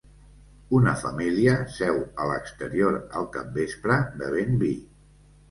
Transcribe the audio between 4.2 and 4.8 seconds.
bevent vi